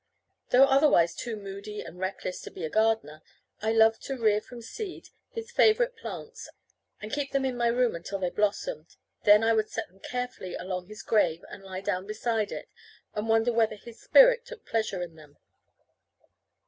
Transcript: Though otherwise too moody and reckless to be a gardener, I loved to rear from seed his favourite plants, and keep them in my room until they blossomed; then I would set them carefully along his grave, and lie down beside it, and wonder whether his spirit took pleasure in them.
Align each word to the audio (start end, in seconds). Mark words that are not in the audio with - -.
Though 0.49 0.63
otherwise 0.63 1.13
too 1.15 1.35
moody 1.35 1.81
and 1.81 1.99
reckless 1.99 2.41
to 2.41 2.49
be 2.49 2.65
a 2.65 2.71
gardener, 2.71 3.21
I 3.61 3.71
loved 3.71 4.01
to 4.05 4.17
rear 4.17 4.41
from 4.41 4.59
seed 4.63 5.09
his 5.29 5.51
favourite 5.51 5.95
plants, 5.95 6.49
and 6.99 7.11
keep 7.13 7.31
them 7.33 7.45
in 7.45 7.55
my 7.55 7.67
room 7.67 7.95
until 7.95 8.17
they 8.17 8.31
blossomed; 8.31 8.95
then 9.25 9.43
I 9.43 9.53
would 9.53 9.69
set 9.69 9.89
them 9.89 9.99
carefully 9.99 10.55
along 10.55 10.87
his 10.87 11.03
grave, 11.03 11.45
and 11.49 11.61
lie 11.63 11.81
down 11.81 12.07
beside 12.07 12.51
it, 12.51 12.67
and 13.13 13.29
wonder 13.29 13.53
whether 13.53 13.75
his 13.75 14.01
spirit 14.01 14.43
took 14.43 14.65
pleasure 14.65 15.03
in 15.03 15.17
them. 15.17 15.37